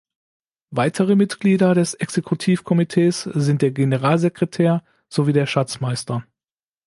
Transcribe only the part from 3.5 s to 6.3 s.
der Generalsekretär sowie der Schatzmeister.